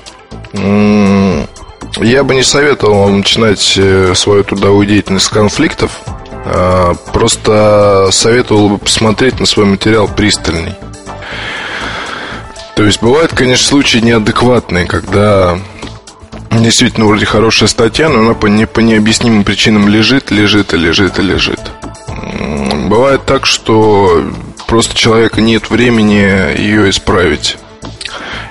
Я 2.00 2.24
бы 2.24 2.36
не 2.36 2.44
советовал 2.44 3.04
вам 3.04 3.18
начинать 3.18 3.74
э, 3.78 4.14
свою 4.16 4.44
трудовую 4.44 4.86
деятельность 4.86 5.26
с 5.26 5.30
конфликтов. 5.30 5.92
А, 6.50 6.94
просто 7.12 8.10
советовал 8.12 8.70
бы 8.70 8.78
посмотреть 8.78 9.40
на 9.40 9.46
свой 9.46 9.66
материал 9.66 10.08
пристальней. 10.08 10.76
То 12.76 12.84
есть 12.84 13.02
бывают, 13.02 13.34
конечно, 13.34 13.68
случаи 13.68 13.98
неадекватные, 13.98 14.86
когда 14.86 15.60
действительно 16.52 17.08
вроде 17.08 17.26
хорошая 17.26 17.68
статья, 17.68 18.08
но 18.10 18.20
она 18.20 18.34
по, 18.34 18.46
не, 18.46 18.66
по 18.66 18.80
необъяснимым 18.80 19.44
причинам 19.44 19.90
лежит, 19.90 20.32
лежит 20.32 20.74
и 20.74 20.78
лежит 20.78 21.20
и 21.20 21.24
лежит. 21.24 21.60
Бывает 22.88 23.26
так, 23.26 23.46
что 23.46 24.24
просто 24.68 24.96
человека 24.96 25.42
нет 25.42 25.70
времени 25.70 26.58
ее 26.58 26.90
исправить. 26.90 27.58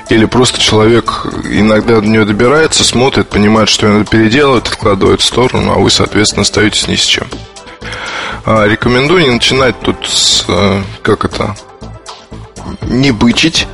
Или 0.08 0.24
просто 0.24 0.60
человек 0.60 1.26
иногда 1.44 2.00
до 2.00 2.06
нее 2.06 2.24
добирается, 2.24 2.84
смотрит, 2.84 3.28
понимает, 3.28 3.68
что 3.68 3.86
ее 3.86 3.92
надо 3.94 4.04
переделывать, 4.04 4.68
откладывает 4.68 5.20
в 5.20 5.24
сторону, 5.24 5.72
а 5.72 5.78
вы, 5.78 5.90
соответственно, 5.90 6.42
остаетесь 6.42 6.86
ни 6.86 6.94
с 6.94 7.04
чем. 7.04 7.26
А, 8.44 8.66
рекомендую 8.66 9.24
не 9.24 9.30
начинать 9.30 9.78
тут 9.80 10.06
с, 10.06 10.44
э, 10.46 10.82
как 11.02 11.24
это, 11.24 11.56
не 12.82 13.10
бычить, 13.10 13.66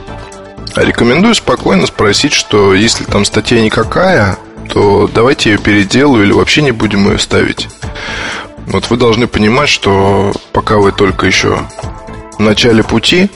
а 0.75 0.85
рекомендую 0.85 1.35
спокойно 1.35 1.87
спросить, 1.87 2.33
что 2.33 2.73
если 2.75 3.05
там 3.05 3.27
статья 3.27 3.61
никакая, 3.61 4.39
то 4.73 5.11
давайте 5.13 5.51
ее 5.51 5.59
переделаю 5.59 6.25
или 6.25 6.33
вообще 6.33 6.63
не 6.63 6.73
будем 6.73 7.11
ее 7.11 7.19
ставить. 7.19 7.69
Вот 8.67 8.89
вы 8.89 8.97
должны 8.97 9.27
понимать, 9.27 9.69
что 9.69 10.33
пока 10.53 10.79
вы 10.79 10.93
только 10.93 11.27
еще 11.27 11.59
в 12.39 12.41
начале 12.41 12.83
пути, 12.83 13.31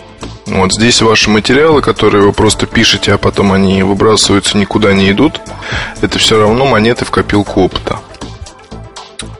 вот 0.47 0.73
здесь 0.73 1.03
ваши 1.03 1.29
материалы, 1.29 1.83
которые 1.83 2.23
вы 2.25 2.33
просто 2.33 2.67
пишете, 2.67 3.13
а 3.13 3.19
потом 3.19 3.53
они 3.53 3.83
выбрасываются, 3.83 4.57
никуда 4.57 4.93
не 4.95 5.11
идут, 5.11 5.41
это 6.01 6.19
все 6.19 6.39
равно 6.39 6.67
монеты 6.67 7.05
в 7.05 7.11
копилку 7.11 7.63
опыта. 7.63 8.01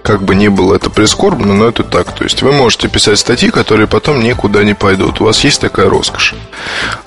Как 0.03 0.23
бы 0.23 0.35
ни 0.37 0.49
было 0.49 0.77
это 0.77 0.89
прискорбно, 0.89 1.55
но 1.55 1.67
это 1.67 1.83
так. 1.83 2.13
То 2.13 2.23
есть 2.25 2.43
вы 2.43 2.53
можете 2.53 2.89
писать 2.89 3.19
статьи, 3.19 3.51
которые 3.51 3.89
потом 3.89 4.23
никуда 4.23 4.63
не 4.63 4.75
пойдут. 4.75 5.21
У 5.21 5.25
вас 5.25 5.43
есть 5.43 5.61
такая 5.61 5.89
роскошь. 5.89 6.35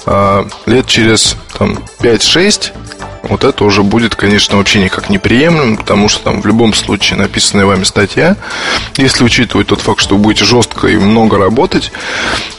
А 0.05 0.45
лет 0.65 0.85
через 0.85 1.37
там, 1.57 1.79
5-6 1.99 2.73
вот 3.23 3.43
это 3.43 3.63
уже 3.63 3.83
будет, 3.83 4.15
конечно, 4.15 4.57
вообще 4.57 4.79
никак 4.79 5.09
неприемлемо, 5.09 5.77
потому 5.77 6.09
что 6.09 6.23
там 6.23 6.41
в 6.41 6.45
любом 6.45 6.73
случае 6.73 7.19
написанная 7.19 7.65
вами 7.65 7.83
статья, 7.83 8.37
если 8.97 9.23
учитывать 9.23 9.67
тот 9.67 9.81
факт, 9.81 10.01
что 10.01 10.15
вы 10.15 10.21
будете 10.21 10.45
жестко 10.45 10.87
и 10.87 10.97
много 10.97 11.37
работать, 11.37 11.91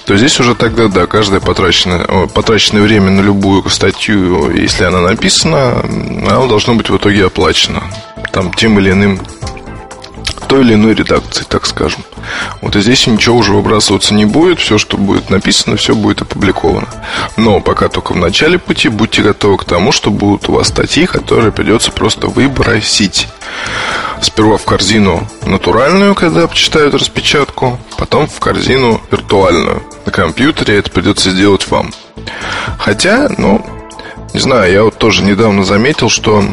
то 0.07 0.17
здесь 0.17 0.39
уже 0.41 0.55
тогда, 0.55 0.89
да, 0.89 1.07
каждое 1.07 1.41
потраченное, 1.41 2.27
потраченное 2.27 2.83
время 2.83 3.11
на 3.11 3.21
любую 3.21 3.69
статью, 3.71 4.51
если 4.55 4.85
она 4.85 5.01
написана, 5.01 5.81
она 5.81 6.47
должно 6.47 6.75
быть 6.75 6.91
в 6.91 6.97
итоге 6.97 7.27
оплачена 7.27 7.83
там 8.33 8.53
тем 8.53 8.79
или 8.79 8.93
иным 8.93 9.21
той 10.47 10.63
или 10.63 10.75
иной 10.75 10.95
редакции, 10.95 11.45
так 11.49 11.67
скажем. 11.67 12.05
Вот 12.61 12.77
и 12.77 12.81
здесь 12.81 13.07
ничего 13.07 13.37
уже 13.37 13.53
выбрасываться 13.53 14.15
не 14.15 14.25
будет, 14.25 14.61
все, 14.61 14.79
что 14.79 14.97
будет 14.97 15.31
написано, 15.31 15.77
все 15.77 15.95
будет 15.95 16.23
опубликовано. 16.23 16.89
Но 17.37 17.61
пока 17.61 17.89
только 17.89 18.13
в 18.13 18.17
начале 18.17 18.59
пути 18.59 18.89
будьте 18.89 19.23
готовы 19.23 19.59
к 19.59 19.65
тому, 19.65 19.93
что 19.93 20.11
будут 20.11 20.49
у 20.49 20.53
вас 20.53 20.69
статьи, 20.69 21.07
которые 21.07 21.53
придется 21.53 21.93
просто 21.93 22.27
выбросить. 22.27 23.29
Сперва 24.23 24.59
в 24.59 24.65
корзину 24.65 25.27
натуральную, 25.47 26.15
когда 26.15 26.47
почитают 26.47 26.95
распечатку, 26.95 27.79
потом 27.97 28.27
в 28.27 28.39
корзину 28.39 29.01
виртуальную. 29.11 29.83
На 30.05 30.13
компьютере 30.13 30.79
это 30.79 30.91
придется 30.91 31.31
сделать 31.31 31.69
вам. 31.71 31.93
Хотя, 32.79 33.29
ну, 33.39 33.65
не 34.35 34.41
знаю, 34.41 34.73
я 34.73 34.85
вот 34.85 34.99
тоже 34.99 35.23
недавно 35.25 35.65
заметил, 35.65 36.09
что 36.09 36.45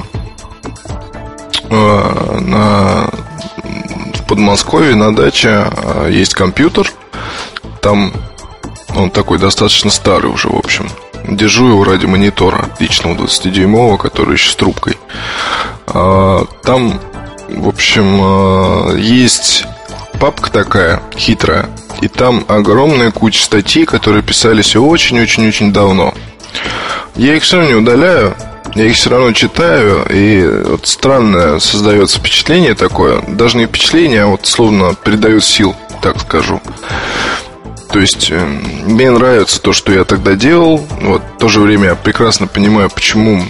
э, 1.70 2.40
на 2.40 3.10
Подмосковье 4.28 4.96
на 4.96 5.16
даче 5.16 5.50
а, 5.50 6.08
есть 6.08 6.34
компьютер. 6.34 6.92
Там 7.82 8.14
он 8.96 9.10
такой 9.10 9.40
достаточно 9.40 9.90
старый 9.90 10.32
уже, 10.32 10.50
в 10.50 10.56
общем. 10.56 10.90
держу 11.28 11.70
его 11.70 11.84
ради 11.84 12.06
монитора 12.06 12.70
личного 12.80 13.16
20-дюймового, 13.16 13.98
который 13.98 14.34
еще 14.34 14.52
с 14.52 14.56
трубкой. 14.56 14.98
А, 15.88 16.46
там, 16.64 17.00
в 17.50 17.68
общем, 17.68 18.98
есть 18.98 19.66
папка 20.20 20.52
такая 20.52 21.02
хитрая, 21.16 21.70
и 22.02 22.08
там 22.08 22.44
огромная 22.48 23.12
куча 23.12 23.44
статей, 23.44 23.86
которые 23.86 24.24
писались 24.24 24.76
очень-очень-очень 24.76 25.72
давно. 25.72 26.14
Я 27.16 27.36
их 27.36 27.44
все 27.44 27.62
не 27.64 27.74
удаляю, 27.74 28.36
я 28.76 28.86
их 28.86 28.96
все 28.96 29.10
равно 29.10 29.32
читаю, 29.32 30.06
и 30.10 30.46
вот 30.66 30.88
странное 30.88 31.60
создается 31.60 32.20
впечатление 32.20 32.76
такое, 32.76 33.22
даже 33.28 33.58
не 33.58 33.66
впечатление, 33.66 34.24
а 34.24 34.28
вот 34.28 34.46
словно 34.46 34.94
придает 34.94 35.44
сил, 35.44 35.76
так 36.02 36.20
скажу. 36.20 36.62
То 37.92 38.00
есть 38.00 38.30
э, 38.32 38.46
мне 38.86 39.10
нравится 39.12 39.62
то, 39.62 39.74
что 39.74 39.92
я 39.94 40.04
тогда 40.04 40.34
делал. 40.34 40.86
Вот 41.02 41.22
в 41.22 41.40
то 41.40 41.48
же 41.48 41.62
время 41.62 41.90
я 41.90 41.96
прекрасно 41.96 42.46
понимаю, 42.46 42.90
почему 42.90 43.44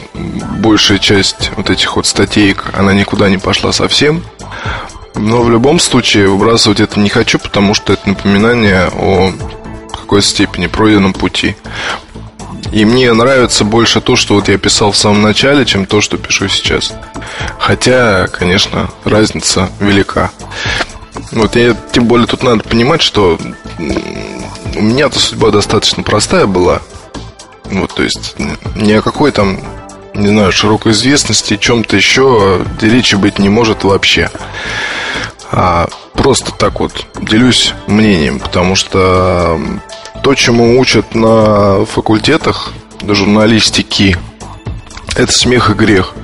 большая 0.59 0.99
часть 0.99 1.51
вот 1.57 1.69
этих 1.69 1.95
вот 1.95 2.05
статей, 2.05 2.55
она 2.73 2.93
никуда 2.93 3.29
не 3.29 3.37
пошла 3.37 3.71
совсем. 3.71 4.23
Но 5.15 5.41
в 5.41 5.49
любом 5.49 5.79
случае 5.79 6.27
выбрасывать 6.27 6.79
это 6.79 6.99
не 6.99 7.09
хочу, 7.09 7.39
потому 7.39 7.73
что 7.73 7.93
это 7.93 8.07
напоминание 8.07 8.89
о 8.93 9.33
какой 9.91 10.21
степени 10.21 10.67
пройденном 10.67 11.13
пути. 11.13 11.55
И 12.71 12.85
мне 12.85 13.11
нравится 13.13 13.63
больше 13.63 14.01
то, 14.01 14.15
что 14.15 14.35
вот 14.35 14.49
я 14.49 14.57
писал 14.57 14.91
в 14.91 14.97
самом 14.97 15.21
начале, 15.21 15.65
чем 15.65 15.85
то, 15.85 16.01
что 16.01 16.17
пишу 16.17 16.47
сейчас. 16.47 16.93
Хотя, 17.59 18.27
конечно, 18.27 18.89
разница 19.05 19.69
велика. 19.79 20.31
Вот 21.31 21.55
я, 21.55 21.75
тем 21.91 22.05
более 22.05 22.27
тут 22.27 22.43
надо 22.43 22.63
понимать, 22.63 23.01
что 23.01 23.37
у 23.79 24.81
меня-то 24.81 25.19
судьба 25.19 25.51
достаточно 25.51 26.03
простая 26.03 26.45
была. 26.45 26.81
Вот, 27.65 27.95
то 27.95 28.03
есть 28.03 28.35
ни 28.75 28.93
о 28.93 29.01
какой 29.01 29.31
там, 29.31 29.59
не 30.13 30.27
знаю, 30.27 30.51
широкой 30.51 30.91
известности, 30.91 31.57
чем-то 31.57 31.95
еще 31.95 32.65
речи 32.81 33.15
быть 33.15 33.39
не 33.39 33.49
может 33.49 33.83
вообще. 33.83 34.29
А 35.51 35.87
просто 36.13 36.51
так 36.51 36.79
вот 36.79 37.05
делюсь 37.21 37.73
мнением, 37.87 38.39
потому 38.39 38.75
что 38.75 39.59
то, 40.27 40.35
чему 40.35 40.77
учат 40.77 41.15
на 41.15 41.85
факультетах 41.85 42.73
журналистики, 43.01 44.17
это 45.15 45.31
смех 45.31 45.69
и 45.69 45.73
грех. 45.73 46.15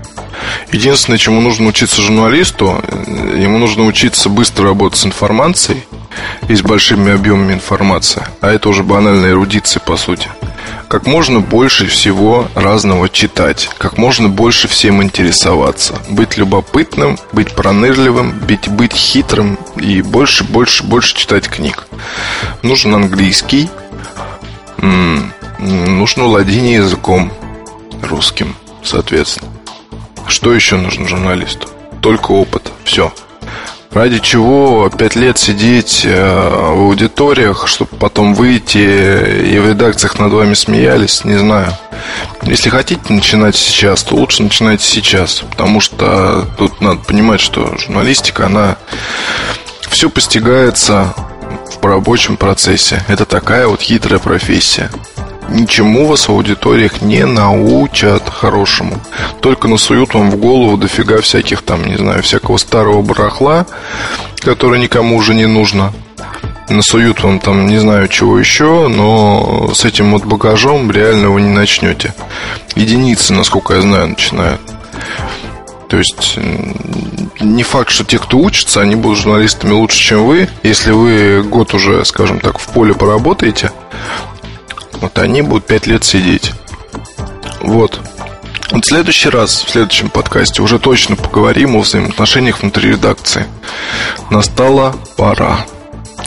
Единственное, 0.73 1.17
чему 1.17 1.39
нужно 1.39 1.69
учиться 1.69 2.01
журналисту, 2.01 2.83
ему 3.33 3.59
нужно 3.59 3.85
учиться 3.85 4.27
быстро 4.27 4.65
работать 4.65 4.99
с 4.99 5.05
информацией 5.05 5.85
и 6.49 6.53
с 6.53 6.61
большими 6.61 7.13
объемами 7.13 7.53
информации. 7.53 8.27
А 8.41 8.49
это 8.49 8.67
уже 8.67 8.83
банальная 8.83 9.31
эрудиция, 9.31 9.79
по 9.79 9.95
сути. 9.95 10.27
Как 10.89 11.07
можно 11.07 11.39
больше 11.39 11.87
всего 11.87 12.49
разного 12.55 13.07
читать, 13.07 13.69
как 13.77 13.97
можно 13.97 14.27
больше 14.27 14.67
всем 14.67 15.01
интересоваться, 15.01 15.95
быть 16.09 16.35
любопытным, 16.35 17.17
быть 17.31 17.53
пронырливым, 17.55 18.37
быть, 18.39 18.67
быть 18.67 18.93
хитрым 18.93 19.57
и 19.77 20.01
больше, 20.01 20.43
больше, 20.43 20.83
больше 20.83 21.15
читать 21.15 21.47
книг. 21.47 21.87
Нужен 22.63 22.93
английский, 22.95 23.69
нужно 25.59 26.25
владение 26.25 26.75
языком 26.75 27.31
русским, 28.01 28.55
соответственно. 28.83 29.51
Что 30.27 30.53
еще 30.53 30.77
нужно 30.77 31.07
журналисту? 31.07 31.69
Только 32.01 32.31
опыт. 32.31 32.71
Все. 32.83 33.13
Ради 33.91 34.17
чего 34.19 34.89
пять 34.89 35.15
лет 35.15 35.37
сидеть 35.37 36.01
э, 36.03 36.09
в 36.15 36.79
аудиториях, 36.79 37.67
чтобы 37.67 37.95
потом 37.97 38.33
выйти 38.33 38.79
и 38.79 39.59
в 39.59 39.67
редакциях 39.67 40.17
над 40.17 40.33
вами 40.33 40.55
смеялись, 40.55 41.23
не 41.23 41.35
знаю. 41.35 41.77
Если 42.41 42.69
хотите 42.69 43.01
начинать 43.13 43.55
сейчас, 43.55 44.03
то 44.03 44.15
лучше 44.15 44.41
начинайте 44.41 44.83
сейчас, 44.83 45.43
потому 45.49 45.79
что 45.79 46.47
тут 46.57 46.81
надо 46.81 47.01
понимать, 47.01 47.39
что 47.39 47.77
журналистика, 47.77 48.47
она 48.47 48.77
все 49.89 50.09
постигается 50.09 51.13
в 51.83 51.85
рабочем 51.85 52.37
процессе. 52.37 53.03
Это 53.09 53.25
такая 53.25 53.67
вот 53.67 53.81
хитрая 53.81 54.17
профессия. 54.17 54.89
Ничему 55.49 56.07
вас 56.07 56.29
в 56.29 56.31
аудиториях 56.31 57.01
не 57.01 57.25
научат 57.25 58.23
хорошему. 58.29 59.01
Только 59.41 59.67
насуют 59.67 60.13
вам 60.13 60.31
в 60.31 60.37
голову 60.37 60.77
дофига 60.77 61.19
всяких 61.19 61.61
там, 61.61 61.85
не 61.85 61.97
знаю, 61.97 62.23
всякого 62.23 62.55
старого 62.55 63.01
барахла, 63.01 63.65
которое 64.39 64.79
никому 64.79 65.17
уже 65.17 65.35
не 65.35 65.45
нужно. 65.45 65.91
Насуют 66.69 67.21
вам 67.21 67.39
там, 67.39 67.67
не 67.67 67.79
знаю, 67.79 68.07
чего 68.07 68.39
еще, 68.39 68.87
но 68.87 69.71
с 69.75 69.83
этим 69.83 70.13
вот 70.13 70.23
багажом 70.23 70.89
реально 70.89 71.31
вы 71.31 71.41
не 71.41 71.49
начнете. 71.49 72.13
Единицы, 72.75 73.33
насколько 73.33 73.73
я 73.73 73.81
знаю, 73.81 74.07
начинают. 74.07 74.61
То 75.93 75.99
есть 75.99 76.39
не 77.39 77.61
факт, 77.61 77.91
что 77.91 78.03
те, 78.03 78.17
кто 78.17 78.39
учится, 78.39 78.81
они 78.81 78.95
будут 78.95 79.19
журналистами 79.19 79.73
лучше, 79.73 79.99
чем 79.99 80.25
вы. 80.25 80.49
Если 80.63 80.89
вы 80.89 81.43
год 81.43 81.75
уже, 81.75 82.03
скажем 82.03 82.39
так, 82.39 82.57
в 82.57 82.67
поле 82.69 82.95
поработаете, 82.95 83.71
вот 84.93 85.19
они 85.19 85.43
будут 85.43 85.67
пять 85.67 85.85
лет 85.85 86.03
сидеть. 86.03 86.51
Вот. 87.61 87.99
Вот 88.71 88.83
в 88.83 88.87
следующий 88.87 89.29
раз, 89.29 89.63
в 89.63 89.69
следующем 89.69 90.09
подкасте 90.09 90.63
уже 90.63 90.79
точно 90.79 91.15
поговорим 91.15 91.75
о 91.75 91.81
взаимоотношениях 91.81 92.63
внутри 92.63 92.93
редакции. 92.93 93.45
Настала 94.31 94.95
пора. 95.15 95.67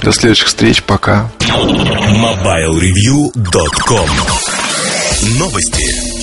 До 0.01 0.13
следующих 0.13 0.47
встреч, 0.47 0.85
пока. 0.85 1.29
MobileReview.com 1.41 4.11
Новости. 5.41 6.16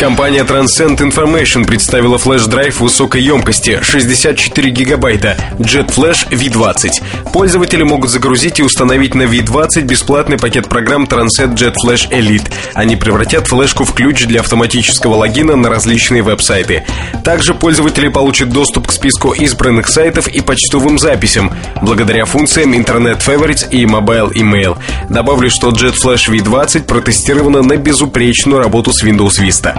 Компания 0.00 0.44
Transcend 0.44 0.96
Information 0.96 1.66
представила 1.66 2.16
флеш-драйв 2.16 2.80
высокой 2.80 3.20
емкости 3.20 3.80
64 3.82 4.70
гигабайта 4.70 5.36
Jet 5.58 5.94
Flash 5.94 6.26
V20. 6.30 7.30
Пользователи 7.34 7.82
могут 7.82 8.08
загрузить 8.08 8.60
и 8.60 8.62
установить 8.62 9.14
на 9.14 9.24
V20 9.24 9.82
бесплатный 9.82 10.38
пакет 10.38 10.70
программ 10.70 11.04
Transcend 11.04 11.54
Jet 11.54 11.74
Flash 11.84 12.10
Elite. 12.10 12.50
Они 12.72 12.96
превратят 12.96 13.46
флешку 13.46 13.84
в 13.84 13.92
ключ 13.92 14.24
для 14.24 14.40
автоматического 14.40 15.16
логина 15.16 15.54
на 15.54 15.68
различные 15.68 16.22
веб-сайты. 16.22 16.86
Также 17.22 17.52
пользователи 17.52 18.08
получат 18.08 18.48
доступ 18.48 18.86
к 18.86 18.92
списку 18.92 19.32
избранных 19.32 19.88
сайтов 19.88 20.28
и 20.28 20.40
почтовым 20.40 20.98
записям, 20.98 21.52
благодаря 21.82 22.24
функциям 22.24 22.72
Internet 22.72 23.18
Favorites 23.18 23.68
и 23.68 23.84
Mobile 23.84 24.32
Email. 24.32 24.78
Добавлю, 25.10 25.50
что 25.50 25.68
Jet 25.68 25.96
Flash 26.02 26.30
V20 26.30 26.84
протестирована 26.84 27.60
на 27.60 27.76
безупречную 27.76 28.60
работу 28.60 28.92
с 28.94 29.04
Windows 29.04 29.38
Vista. 29.38 29.78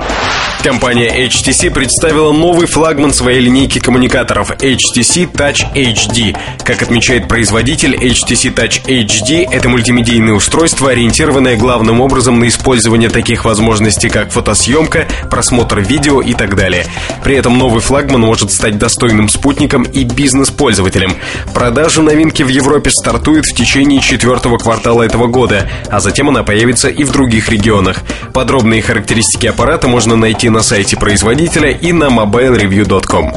Компания 0.64 1.26
HTC 1.26 1.72
представила 1.72 2.32
новый 2.32 2.68
флагман 2.68 3.14
своей 3.14 3.40
линейки 3.40 3.80
коммуникаторов 3.80 4.52
HTC 4.52 5.32
Touch 5.32 5.74
HD. 5.74 6.38
Как 6.64 6.84
отмечает 6.84 7.28
производитель, 7.28 7.96
HTC 7.96 8.54
Touch 8.54 8.86
HD— 8.86 9.48
это 9.52 9.70
мультимедийное 9.70 10.36
устройство, 10.36 10.92
ориентированное 10.92 11.58
главным 11.58 12.00
образом 12.00 12.40
на 12.40 12.48
использование 12.48 13.10
таких 13.10 13.44
возможностей, 13.44 14.10
как 14.10 14.32
фотосъемка, 14.32 15.08
просмотр 15.32 15.80
видео 15.80 16.22
и 16.22 16.36
так 16.36 16.56
далее. 16.56 16.86
При 17.24 17.36
этом 17.36 17.58
новый 17.58 17.82
флагман 17.82 18.22
может 18.22 18.52
стать 18.52 18.78
достойным 18.78 19.30
спутником 19.30 19.82
и 19.82 20.04
бизнес-пользователям. 20.04 21.14
Продажа 21.56 22.04
новинки 22.04 22.44
в 22.44 22.50
Европе 22.50 22.92
стартует 22.92 23.46
в 23.46 23.56
течение 23.56 24.00
четвертого 24.00 24.60
квартала 24.60 25.02
этого 25.02 25.26
года, 25.26 25.68
а 25.90 26.00
затем 26.00 26.30
она 26.30 26.44
появится 26.44 26.88
и 26.88 27.04
в 27.04 27.12
других 27.12 27.50
регионах. 27.50 28.02
Подробные 28.32 28.84
характеристики 28.84 29.48
аппарата 29.48 29.88
можно 29.88 30.01
можно 30.02 30.16
найти 30.16 30.50
на 30.50 30.64
сайте 30.64 30.98
производителя 30.98 31.70
и 31.70 31.94
на 31.94 32.06
mobilereview.com. 32.06 33.34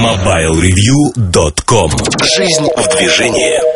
mobilereview.com 0.00 1.90
Жизнь 2.36 2.68
в 2.76 2.96
движении. 2.96 3.72